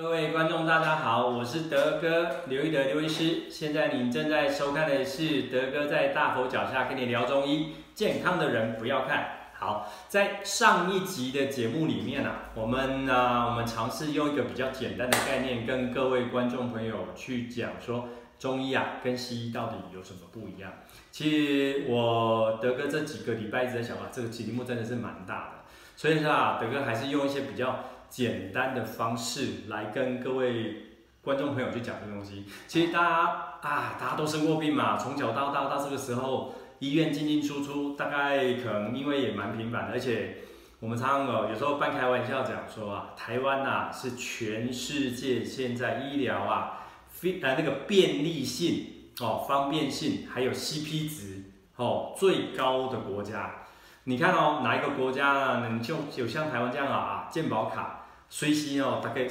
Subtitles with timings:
[0.00, 3.50] 各位观众，大家好，我是德哥刘一德刘医师。
[3.50, 9.50] 现在您正在收看的是德哥在大佛脚下跟你聊中医，健康的人不要看。
[9.52, 18.08] 好，在上一集的节目里面啊，我们呢、我们尝试用一个比较简单的概念跟各位观众朋友去讲说，
[18.38, 20.72] 中医啊跟西医到底有什么不一样。
[21.10, 25.52] 其实我德哥这几个礼拜一直在想啊，这个题目真的是蛮大的，
[25.94, 27.84] 所以说啊，德哥还是用一些比较。
[28.10, 30.88] 简单的方式来跟各位
[31.22, 32.44] 观众朋友去讲这个东西。
[32.66, 33.16] 其实大家
[33.62, 39.92] 啊，大家都生过病嘛，从小到大到这个时候，医院进进出出，大概可能因为也蛮频繁的。
[39.92, 40.38] 而且
[40.80, 48.86] 我们常常哦，有时候半开玩笑讲说啊，台湾呐是全世界现在医疗啊，非呃那个便利性
[49.20, 51.44] 哦、方便性还有 CP 值
[51.76, 53.56] 哦最高的国家。
[54.04, 55.60] 你看哦，哪一个国家呢？
[55.68, 57.99] 能就有像台湾这样啊，健保卡。
[58.30, 59.28] 随时哦，大概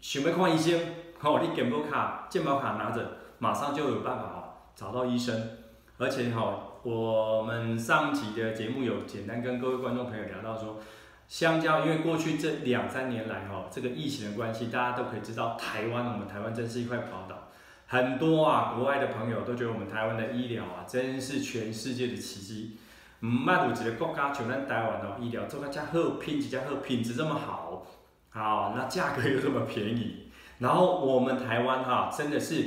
[0.00, 0.78] 想要看医生，
[1.20, 4.38] 吼、哦，你健保卡、健保卡拿着，马上就有办法哦
[4.74, 5.58] 找到医生。
[5.96, 10.80] 而且哈、哦，我们上集的节目有简单跟各位观众朋友聊到说，
[11.28, 17.48] 相较因为过去这两三年来哈、哦，这个疫情的关系，大家都可以知道，台湾我们台湾真是一块宝岛，
[17.86, 22.76] 很多啊国外的朋友都觉得我们台湾的医疗啊，真是全世界的奇迹。
[23.20, 27.86] 唔，捌有一个国家像咱台湾哦，医疗做得这好，品质这好，品质这么好。
[28.34, 32.64] 好，那价格又这么便宜，然后我们台湾哈，真的是，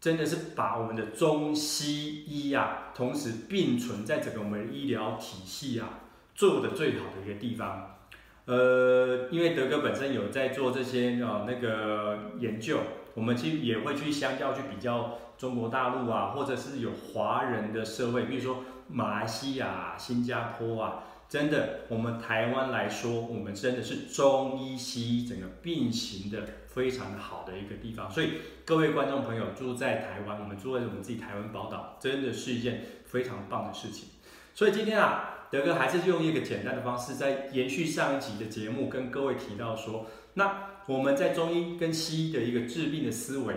[0.00, 6.00] 真的是把我们的中西医啊，同时并存在整个我们医疗体系啊，
[6.34, 7.98] 做的最好的一个地方。
[8.46, 12.80] 呃，因为德哥本身有在做这些呃那个研究，
[13.14, 21.04] 我们其实也会去相较去比较中国大陆啊，或者是有华人的社会，比如说马来西亚、新加坡啊。
[21.30, 28.10] 真的，我们台湾来说，我们真的是中医西医整个并行的非常好的一个地方。
[28.10, 28.32] 所以
[28.64, 34.08] 各位观众朋友住在台湾，我们住在我们自己台湾宝岛，真的是一件非常棒的事情。
[34.56, 43.54] 所以今天啊，德哥还是用一个简单的方式，在延续上一集的节目，跟各位提到说，那我们在中医跟西医的一个治病的思维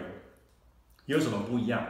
[1.08, 1.84] 有什么不一样？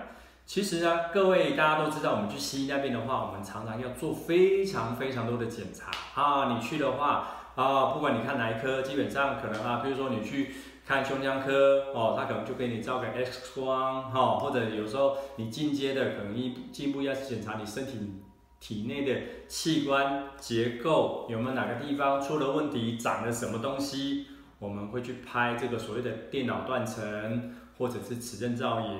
[0.45, 6.53] 其实呢，各位大家都知道，我们去西医那边的话，我们常常要做非常非常多的检查啊。
[6.53, 10.53] 你去的话啊，不管你看哪一科，基本上可能啊，比如说你去
[10.85, 18.21] 看胸腔科哦，他可能就给你照个 X 光哈，或者有时候你进阶的，可能一进一步要检查你身体
[18.59, 24.27] 体内的器官结构有没有哪个地方出了问题，长了什么东西，
[24.59, 28.99] 我们会去拍这个所谓的电脑断层或者是磁振造影。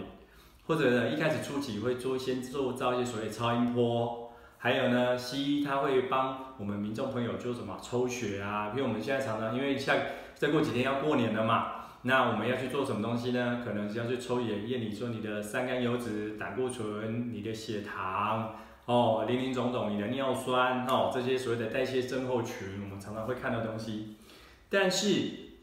[0.66, 8.70] 或者呢，一开始初期会做先做造一些所谓超音波，还有呢，西医他会帮我们民众朋友做什么抽血啊？
[8.72, 9.98] 因为我们现在常常因为像
[10.36, 11.72] 再过几天要过年了嘛，
[12.04, 13.62] 那我们要去做什么东西呢？
[13.62, 24.16] 可能是要去抽验验你说你的三甘油脂、胆固醇、你的血糖哦，林林总总，你的尿酸哦，这些所谓的代谢症候群，我们常常会看到东西。
[24.70, 25.10] 但是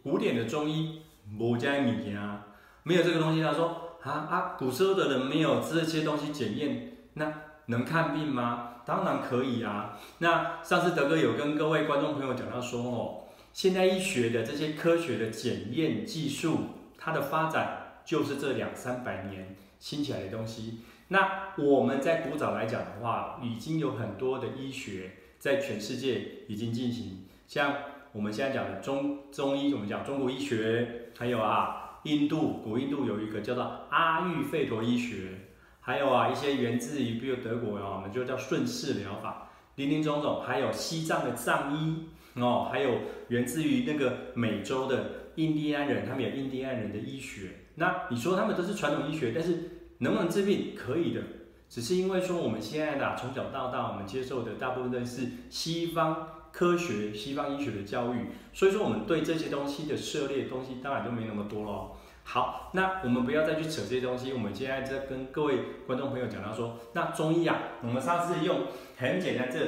[0.03, 2.49] 古典的中医没这物件啊，
[2.83, 3.87] 没有这个东西，他说。
[4.03, 4.57] 啊啊！
[4.59, 7.33] 古时候的人没有这些东西检验，那
[7.67, 8.77] 能看病吗？
[8.87, 9.99] 当然可以啊。
[10.19, 16.61] 那上次德哥有跟各位观众朋友讲到说哦，现代医学的这些科学的检验技术，
[16.99, 20.81] 它的发展就是这两三百年兴起来的东西。
[21.09, 27.75] 那我们在古早来讲的话，已经有很多的医学在全世界已经进行，像
[28.13, 31.80] 我们现在讲的中中医，我们讲中国医学，还有啊。
[32.05, 35.49] 印度古印度有一个叫做阿育吠陀医学，
[35.81, 47.51] 还有啊一些源自于比如德国啊，我们就叫顺势疗法，林林总总，还有西藏的藏医哦，还有源自于那个美洲的印第安人，他们有印第安人的医学。
[47.75, 50.75] 那你说他们都是传统医学，但是能不能治病？
[50.75, 51.21] 可以的，
[51.69, 56.29] 只是因为说我们现在的从小到大，我们接受的大部分都是西方。
[56.53, 61.97] 科学、西方医学的教育，所以说我们对这些东西的涉猎东西当然就没那么多咯。
[62.25, 64.33] 好，那我们不要再去扯这些东西。
[64.33, 68.67] 我们现在在跟各位观众朋友讲到说，那中医啊，我们上次用
[68.99, 69.59] 很简单这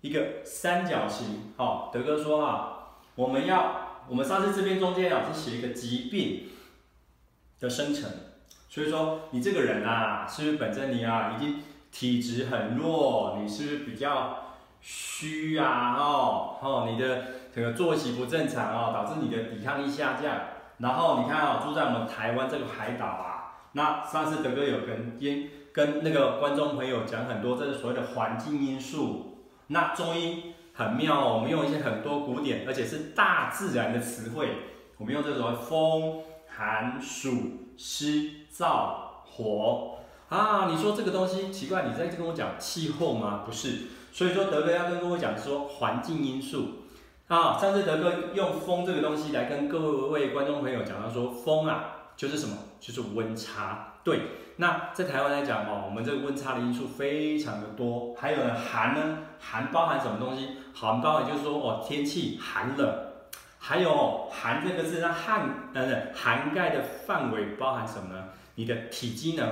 [0.00, 6.48] 一个三角形，好，德哥说啊，我们要我们上次这边中间啊是写一个疾病
[7.60, 8.10] 的生成，
[8.68, 11.62] 所以说你这个人啊，是不是本身你啊已经
[11.92, 14.40] 体质很弱，你是不是比较？
[14.86, 20.38] 虚啊，哦哦，你的这个作息不正常哦，导致你的抵抗力下降。
[20.76, 29.38] 然后你看哦，住在我们台湾这个海岛啊，那上次德哥有跟跟跟那个观众朋友讲很多，这是所谓的环境因素。
[29.68, 34.50] 那中医很妙哦，我们用一些很多古典，而且是大自然的词汇，
[34.98, 37.30] 我们用这种风、寒、暑、
[37.78, 39.96] 湿、燥、火
[40.34, 40.68] 啊。
[40.70, 43.42] 你说这个东西奇怪，你在跟我讲气候吗？
[43.46, 43.82] 不是。
[44.12, 46.68] 所以说德哥要跟各位讲说环境因素
[47.28, 47.58] 啊。
[47.58, 51.84] 上次德哥用风这个东西来跟各位观众朋友讲到说，风啊
[52.16, 52.56] 就是什么？
[52.80, 53.94] 就是温差。
[54.02, 54.20] 对。
[54.56, 58.14] 那在台湾来讲哦，我们这个温差的因素非常的多。
[58.14, 60.50] 还有呢，寒呢，寒包含什么东西？
[60.72, 62.94] 寒包含就是说哦，天气寒冷。
[63.58, 68.26] 还有哦，寒这个字它涵呃涵盖的范围包含什么呢？
[68.54, 69.48] 你的体机能。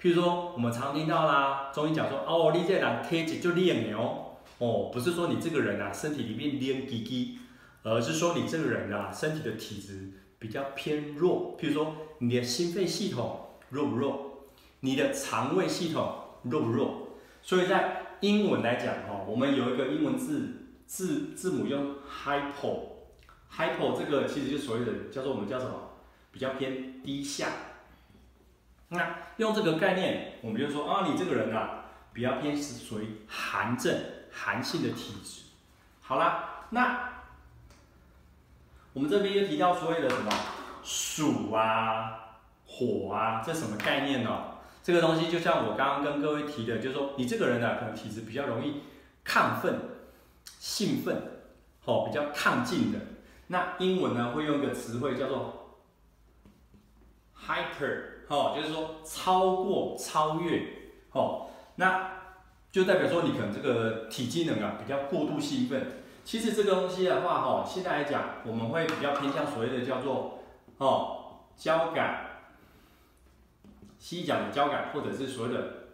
[0.00, 7.40] 譬如说，我们常听到啦，中医讲说哦，你这人体质就练哦，哦，不是说你这个人啊身体里面练鸡鸡，
[7.82, 11.56] 而是说你这个人啊身体的体质比较偏弱。
[11.58, 14.46] 譬如说，你的心肺系统弱不弱？
[14.80, 16.14] 你的肠胃系统
[16.44, 17.08] 弱不弱？
[17.42, 25.72] 所以在英文来讲哈，我们有一个英文字字字母用 hypo，hypo 这个其实就所谓的叫做我们叫什么？
[26.30, 27.48] 比较偏低下。
[28.90, 33.94] 那用这个概念，我们就说啊，你这个人啊比较偏是属于寒症、
[34.32, 35.42] 寒性的体质。
[36.00, 37.10] 好啦，那
[38.94, 40.32] 我们这边又提到所谓的什么
[40.82, 44.54] 暑啊、火啊，这什么概念呢？
[44.82, 48.84] 这个东西就像我刚刚跟各位提的，就是说你这个人呢，可能体质比较容易
[49.26, 49.80] 亢奋、
[50.58, 51.42] 兴奋，
[51.84, 52.98] 哦，比较亢进的。
[53.48, 55.78] 那英文呢会用一个词汇叫做
[57.46, 60.62] hyper，哦，就是说超过、超越，
[61.12, 62.12] 哦，那
[62.70, 66.02] 就代表说你可能这个体机能啊比较过度兴奋。
[66.24, 70.40] 其实这个东西的话，哦，现在来讲我们会比较偏向所谓的叫做
[70.76, 72.26] 哦交感。
[73.98, 75.88] 西医讲的交感，或者是所谓的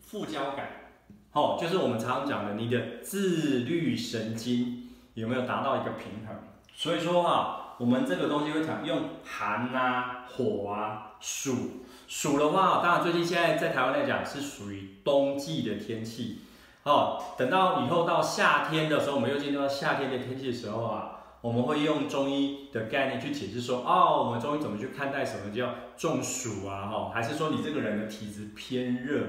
[0.00, 0.90] 副交感，
[1.32, 6.36] 哦，就是我们常常讲的，你的自律神经有没有达到一个平衡？
[6.74, 11.80] 所以说啊，我们这个东西会讲用寒啊、火啊、暑。
[12.06, 16.40] 暑的话，当然最近现在在台湾来讲是属于冬季的天气，
[16.82, 21.16] 哦，等到以后到夏天的时候，我们又进入到夏天的天气的时候啊。
[21.40, 26.84] 我们会用中医的概念去解释说，哦，我们中医怎么去看待什么叫中暑啊？
[26.86, 29.22] 哈，还是说你这个人的体质偏热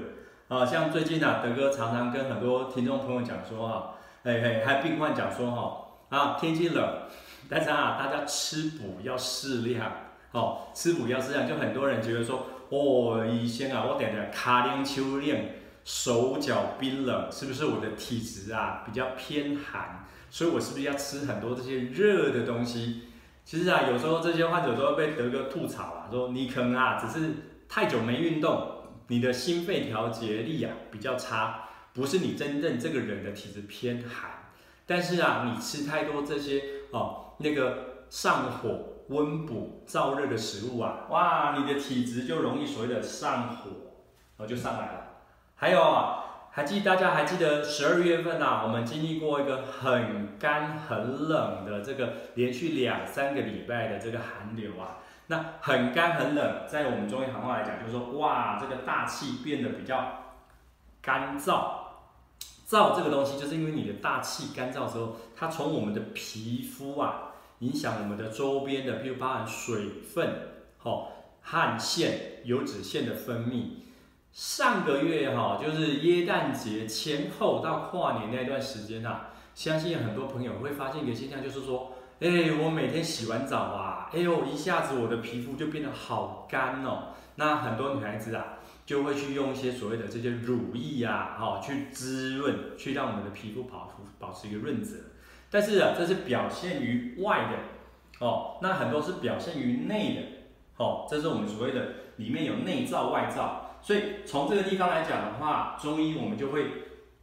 [0.48, 0.66] 啊？
[0.66, 3.94] 像最近啊，德哥常常跟很多听众朋友讲说，哈，
[4.24, 5.76] 哎哎，还病患讲说，哈，
[6.12, 6.86] 啊天气冷，
[7.48, 9.90] 但是啊，大家吃补要适量，
[10.32, 15.46] 哦，吃补要适量，就很多人觉得说，哦，医生啊，我点点卡丁秋冷，
[15.86, 20.04] 手脚冰冷，是不是我的体质啊比较偏寒？
[20.28, 23.04] 所以我是不是要吃很多这些热的东西？
[23.46, 27.30] 其实啊，有时候这些患者都会被德哥吐槽啊，说你可能啊，只是
[27.70, 34.41] 太久没运动，你的心肺调节力啊比较差，不是你真正这个人的体质偏寒。
[34.92, 38.68] 但是啊，你吃太多这些哦，那个上火、
[39.08, 43.70] 温补、燥热的食物啊，哇，你的体质就容易所谓的上火，
[44.36, 45.06] 然后就上来了。
[45.56, 46.18] 还有啊。
[46.54, 54.98] 还记大家还记得十二月份啊，我们经历过一个很干很冷的这个连续两三个礼拜的这个寒流啊。
[55.28, 60.34] 那很干很冷，在我们中医行话来讲，就是说哇，这个大气变得比较
[61.00, 61.81] 干燥。
[62.72, 70.30] 燥这个东西，就是因为你的大气干燥之后，它从我们的皮肤啊，影响我们的周边的，比如包含水分、
[70.82, 71.08] 哦、
[71.42, 73.82] 汗腺、油脂腺的分泌。
[74.32, 87.08] 上个月哈，就是耶诞节前后到跨年那段时间呐，相信很多朋友会发现一个现象，就是说，哎，我每天洗完澡啊，哎呦，一下子我的皮肤就变得好干哦。
[87.36, 88.51] 那很多女孩子啊，
[88.84, 94.96] 就会去用一些所谓的这些乳液啊，哈，去滋润，去让我们的皮肤保保持一个润泽。
[95.50, 103.70] 但是啊，这是表现于外的哦，那很多是表现于内的，哦，这是我们所谓的里面有内燥外燥。
[103.82, 106.66] 所以从这个地方来讲的话，中医我们就会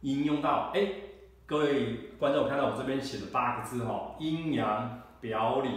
[0.02, 0.86] 应用到，哎，
[1.46, 5.70] 各位观众看到我这边写了八个字哈，阴阳表里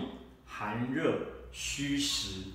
[0.45, 1.13] 寒热
[1.51, 2.49] 虚实，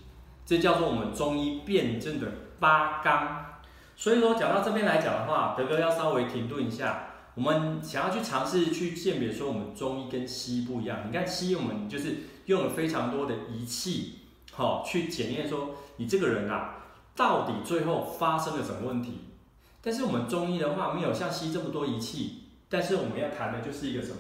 [0.45, 3.61] 这叫做我们中医辨证的八纲。
[3.97, 11.01] 所以说讲到这边来讲的话，德哥要稍微停顿一下，我们想要去尝试去鉴别说我们中医跟西医不一样。
[11.07, 14.21] 你看西医我们就是用了非常多的仪器，
[14.53, 16.75] 好去检验说你这个人啊。
[17.17, 19.25] 到底最后发生了什么问题？
[19.83, 22.45] 但是我们中医的话，没有像西医这么多仪器。
[22.69, 24.19] 但是我们要谈的就是一个什么？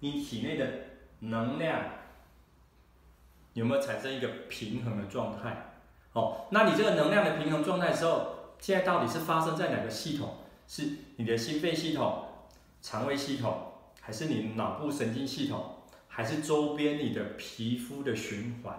[0.00, 0.66] 你体内的
[1.20, 1.78] 能量
[3.52, 5.77] 有没有产生一个平衡的状态？
[6.12, 10.38] 哦，那你这个能量的平衡状态的时候，现在到底是发生在哪个系统？
[10.66, 10.84] 是
[11.16, 12.24] 你的心肺系统、
[12.82, 15.76] 肠胃系统，还是你脑部神经系统，
[16.08, 18.78] 还是周边你的皮肤的循环？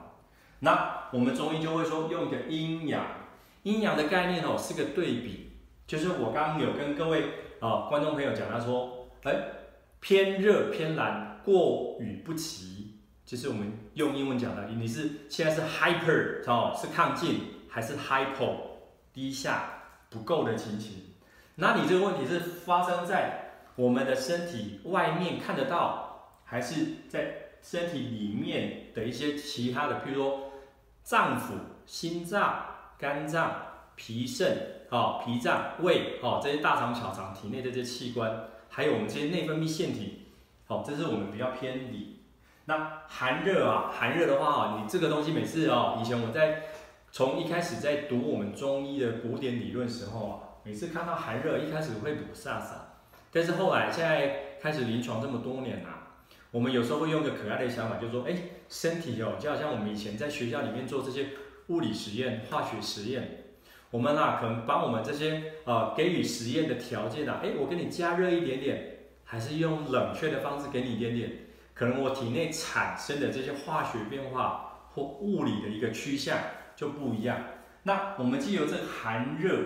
[0.59, 3.05] 那我们中医就会说用一个阴阳，
[3.63, 5.53] 阴阳的概念哦是个对比，
[5.87, 7.23] 就是我刚刚有跟各位
[7.59, 9.33] 啊观众朋友讲，他说，哎，
[9.99, 12.78] 偏热偏寒，过与不及，
[13.29, 18.55] 就是我们用英文讲的，你是现在是 hyper 哦，是亢进，还是 hypo
[19.13, 21.13] 低下不够的情形？
[21.53, 30.45] 那你这个问题是发生在我们的身体外面看得到，还是在身体里面的一些其他的，譬如说。
[31.01, 31.53] 脏腑、
[31.87, 32.65] 心脏、
[32.99, 33.51] 肝脏、
[33.95, 40.27] 脾肾、哦、脾脏、胃、哦，这些大肠、小肠、体内的这些器官，还有我们这些内分泌腺体，
[40.67, 42.18] 哦，这是我们比较偏里。
[42.69, 46.65] 那寒热啊，寒热的话啊，你这个东西每次哦，以前我在
[47.11, 50.33] 从一开始在读我们中医的古典理论时候啊，
[50.63, 52.65] 每次看到寒热，一开始会补飒飒，
[53.33, 55.89] 但是后来现在开始临床这么多年了、
[56.51, 58.35] 我们有时候会用个可爱的想法，就是说，哎，
[58.69, 61.29] 身体哦，就好像我们以前在学校里面做这些
[61.69, 63.45] 物理实验、化学实验，
[63.89, 71.31] 我们啊，可能把我们这些呃给予实验的条件啊，哎，我给你加热一点点，还是用冷却的方式给你一点点，
[71.79, 76.37] 可能我体内产生的这些化学变化或物理的一个趋向
[76.75, 77.37] 就不一样。
[77.83, 79.59] 那我们既有这寒热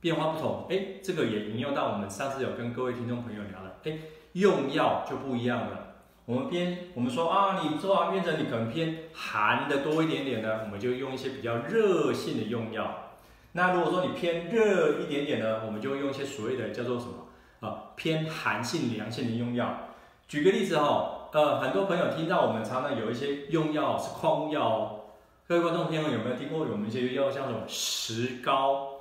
[0.00, 3.98] 变化不同，哎，这个也引用到我们上次有跟各位听众朋友聊了，哎，
[4.32, 5.94] 用药就不一样了。
[6.24, 13.12] 我们偏，我们说啊，你做完，变成你可能偏寒的多一点点呢，我们就用一些比较热性的用药。
[13.52, 17.28] 那如果说你偏热一点点呢，我们就用一些所谓的叫做什么
[17.60, 19.84] 啊，偏寒性凉性的用药。
[20.26, 25.00] 举个例子哈、哦，呃，很多朋友听到我们常常有一些用药是矿物药哦。
[25.46, 26.60] 各位观众朋友有没有听过？
[26.60, 28.92] 我们一些药像什么石膏、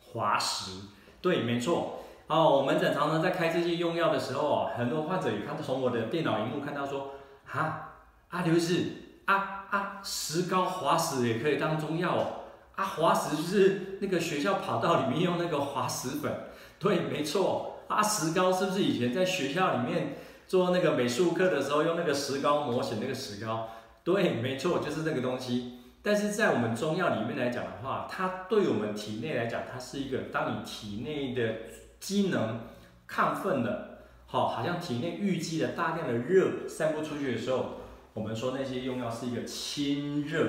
[0.00, 0.72] 滑石？
[1.22, 2.00] 对，没错。
[2.26, 7.12] 哦，我们诊常常在开这些用药的时候哦，很多患者也看到从我的电脑荧幕看到说，
[7.48, 7.92] 啊，
[8.30, 8.84] 啊刘医师，
[9.26, 12.26] 啊啊石膏滑石也可以当中药哦，
[12.74, 16.48] 啊滑石就是那个学校跑道里面用那个滑石粉，
[16.80, 23.68] 对，没错，啊石膏是不是以前在学校里面做那个美术课的时候用那个石膏模型那个石膏？
[24.04, 25.80] 对，没错，就是那个东西。
[26.02, 31.54] 但是在我们中药里面来讲的话，它对我们体内来讲，它是一个当你体内的。
[31.98, 32.60] 机能
[33.08, 37.80] 亢奋的，好，好像体内淤积了大量的热散不出去的时候，
[38.12, 40.46] 我们说那些用药是一个清热，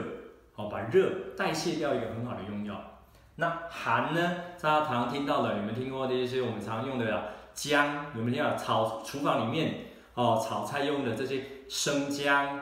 [0.54, 3.00] 好，把热代谢掉一个很好的用药。
[3.38, 4.36] 那寒呢？
[4.62, 8.06] 大家常常听到的，你们听过的一些我们常用的姜？
[8.16, 12.62] 有没有听到炒厨房里面哦炒菜用的这些生姜、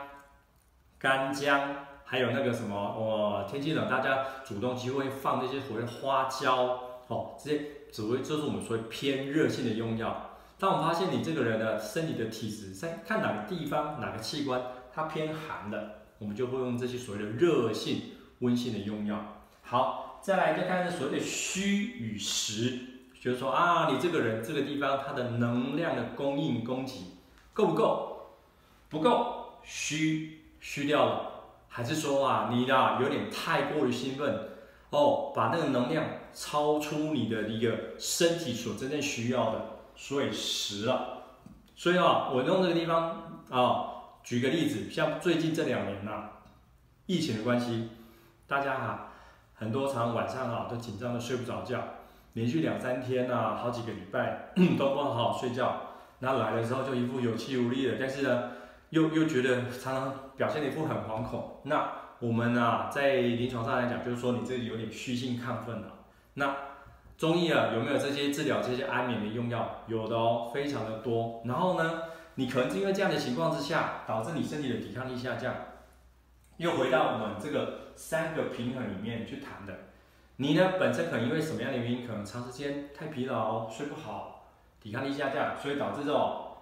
[0.97, 7.61] 干姜，还有那个什么哦，天气冷，大家煮东西会放这些所谓的花椒，哦，这些。
[7.91, 10.31] 只会，这是我们所谓偏热性的用药。
[10.59, 14.61] 当我们发现你这个人的身体的体质，在看哪个地方、哪个器官
[14.93, 18.01] 它偏寒的，我们就会用这些所谓的热性、
[18.39, 19.43] 温性的用药。
[19.61, 22.79] 好，再来再看看所谓的虚与实，
[23.25, 27.17] 就是说啊，你这个人这个地方它的能量的供应供给
[27.53, 28.11] 够不够？
[28.87, 31.31] 不够，虚虚掉了，
[31.67, 34.49] 还是说啊，你啊有点太过于兴奋？
[34.91, 36.05] 哦，把那个能量
[36.35, 39.65] 超出你的一个身体所真正需要的，
[39.95, 41.23] 所以实了。
[41.75, 43.85] 所以啊，我用这个地方啊，
[44.23, 46.31] 举个例子，像最近这两年呐、啊，
[47.07, 47.89] 疫情的关系，
[48.45, 49.07] 大家哈
[49.55, 51.81] 很多常晚上啊都紧张的睡不着觉，
[52.35, 55.81] 连续两三天啊，好几个礼拜 都不好好睡觉，
[56.19, 58.51] 那来的时候就一副有气无力的，但是呢，
[58.91, 62.05] 又又觉得常常表现的一副很惶恐，那。
[62.19, 66.05] 我们啊，在临床上来讲，就是说你这里有点虚性亢奋了。
[66.35, 66.55] 那
[67.17, 69.83] 中医啊，有没有这些治疗这些安眠的用药？
[69.87, 71.41] 有的哦，非常的多。
[71.43, 72.03] 然后呢，
[72.35, 75.53] 你可能是因为这样的情况之下，导致你身体的抵抗力下降。
[76.55, 79.73] 又回到我们这个三个平衡里面去谈的。
[80.37, 82.05] 你呢，本身可能因为什么样的原因？
[82.05, 84.51] 可能长时间太疲劳，睡不好，
[84.81, 86.57] 抵抗力下降，所以导致这种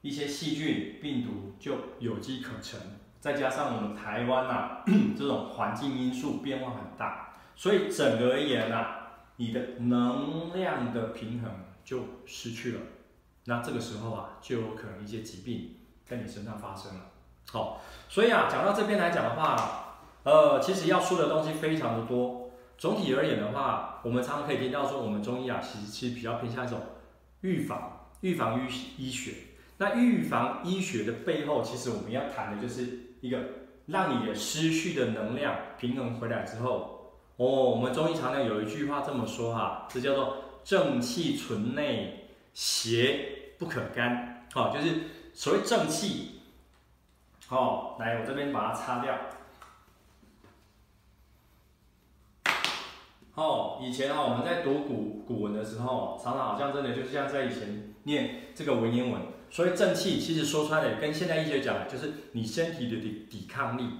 [0.00, 2.80] 一些细菌、病毒就有机可乘。
[3.20, 4.84] 再加上我们台湾呐、啊，
[5.16, 9.00] 这种环境因素变化很大，所以整个而言呐、啊，
[9.36, 11.50] 你的能量的平衡
[11.84, 12.80] 就失去了。
[13.44, 17.00] 那这个时候啊，就有可能一些疾病在你身上发生了。
[17.52, 22.37] 好，所以啊，讲到这边来讲的话，呃，其实要说的东西非常的多。
[22.78, 26.80] 总体而言的话，我们常常可以听到说，我们中医啊，其实其实比较偏向一种
[27.42, 29.32] 预防、预防医医学。
[29.76, 33.00] 那预防医学的背后，其实我们要谈的就是。
[33.20, 33.36] 一个
[33.86, 44.46] 让你的失去的能量平衡回来之后，哦，我们中医常常有一句话这么说哈，这叫做正气存内，邪不可干。
[44.52, 45.00] 好，就是
[45.34, 46.42] 所谓正气。
[47.48, 49.18] 好，来，我这边把它擦掉。
[53.38, 59.22] 哦，以前啊，我们在读古古文的时候，常常好像真的就像在以前念这个文言文。
[59.48, 63.90] 所以正气其实说穿了，跟现代医学讲，就是你身体的抵抵抗力。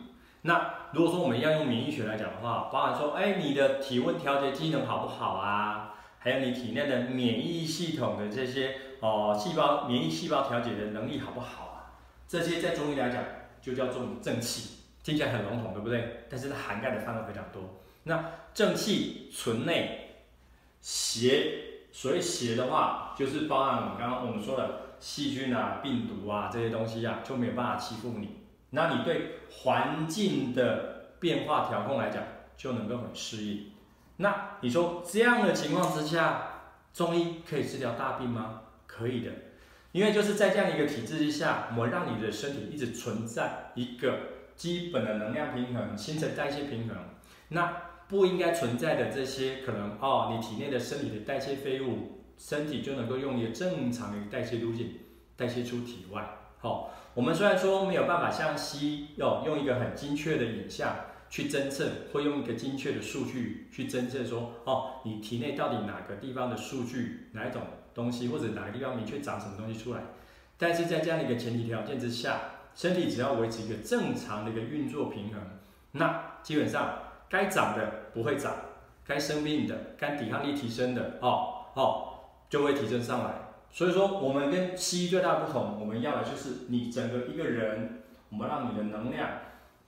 [0.42, 5.94] 那如果说我们要用免疫学来讲的话，包含说，哎，你的体温调节机能好不好啊？
[6.18, 11.94] 还有你体内的免疫系统的这些哦细胞免疫细胞调节的能力好不好啊？
[12.26, 13.22] 这些在中医来讲
[13.62, 16.24] 就叫做正气，听起来很笼统，对不对？
[16.28, 17.62] 但是它涵盖的范围非常多。
[18.04, 20.16] 那正气存内，
[20.80, 28.38] 邪，所谓邪的话，就是包含我们刚刚我们说的细菌啊、病毒啊这些东西啊，就没有办法欺负你。
[28.70, 32.22] 那你对环境的变化调控来讲，
[32.56, 33.72] 就能够很适应。
[34.16, 36.62] 那你说这样的情况之下，
[36.92, 38.62] 中医可以治疗大病吗？
[38.86, 39.30] 可以的，
[39.92, 44.18] 因为就是在这样一个体制之下，我让你的身体一直存在一个
[44.56, 46.96] 基本的能量平衡、新陈代谢平衡。
[47.50, 47.72] 那
[48.08, 54.94] 不应该存在的这些可能哦，你体内的生理的代谢废物，身体就能够用一个正常的代谢路径
[55.36, 56.26] 代谢出体外。
[56.58, 60.96] 好、哦，我们虽然说没有办法像西医哦，用一个很精确的影像
[61.28, 67.60] 去侦测，或用一个精确的数据去侦测说哦，你体内到底哪个地方的数据，哪一种
[67.94, 70.00] 东西，或者哪个地方明确长什么东西出来。
[70.56, 72.40] 但是在这样的一个前提条件之下，
[72.74, 75.42] 身体只要维持一个正常的一个运作平衡，
[75.92, 77.02] 那基本上。
[77.30, 78.54] 该长的不会长，
[79.06, 82.08] 该生病的、该抵抗力提升的，哦哦，
[82.48, 83.34] 就会提升上来。
[83.70, 89.28] 所以说，我们跟西医最大不同，我们要的就是你整个一个人，我们让你的能量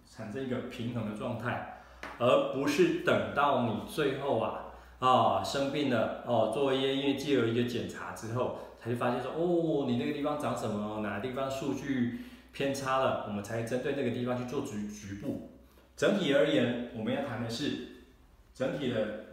[0.06, 1.82] 产生一个平衡的状态，
[2.18, 4.66] 而不是等到你最后啊
[4.98, 12.20] 啊、生病了哦，做一些因为借由一个检查之后，才发现说哦，你那个地方长什么，哪个地方数据
[12.52, 15.52] 偏差了，我们才针对那个地方去做局局部。
[15.96, 17.89] 整体而言，我们要谈的是
[18.54, 19.26] 整体的，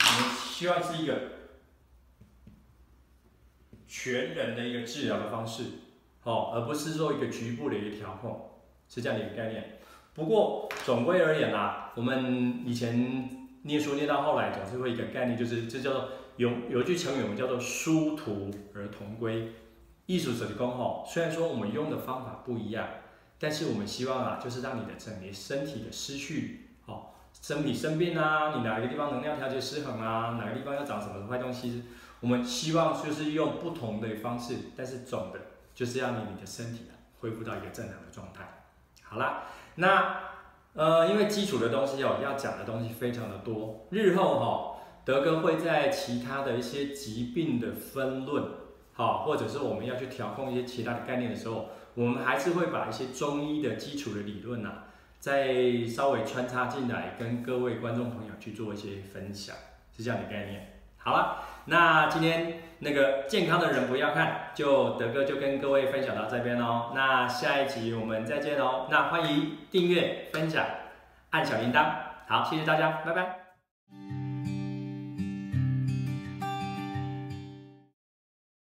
[0.00, 1.14] 我们希望是一个
[3.86, 5.64] 全人的一个治疗的方式，
[6.22, 8.50] 哦，而不是做一个局部的一个调控，
[8.88, 9.78] 是这样的一个概念。
[10.14, 19.52] 不过总归而言啦，我们以前念书念到后来，总是会一个概念，就是这叫做有有句成语，我们叫做殊途而同归。
[20.06, 22.88] 意思是说吼，虽然说我们用的方法不一样。
[23.36, 26.63] 但是我们希望啊，就是让你的整个身体的失去，
[27.44, 31.84] 身体生病啊，你哪一个地方能量调节失衡啊，哪个地方要长什么坏东西，
[32.20, 35.38] 我们希望就是用不同的方式，但是总的
[35.74, 36.86] 就是要你你的身体
[37.20, 38.64] 恢复到一个正常的状态。
[39.02, 39.42] 好啦，
[39.74, 40.20] 那
[40.72, 48.42] 呃，因为基础的东西哦，要讲的东西非常的多，日后哈、德哥会在其他的一些疾病的分论，
[48.94, 51.66] 好、或者是我们要去调控一些其他的概念的时候。
[51.96, 54.82] 我们还是会把一些中医的基础的理论呐、
[55.24, 59.56] 再稍微穿插进来，跟各位观众朋友去做一些分享，
[59.96, 60.82] 是这样的概念。
[60.98, 66.92] 好了，那今天那个健康的人不要看，就德哥就跟各位分享到这边喽。
[66.94, 68.86] 那下一集我们再见喽。
[68.90, 70.62] 那欢迎订阅、分享、
[71.30, 71.86] 按小铃铛。
[72.28, 73.43] 好，谢谢大家，拜拜。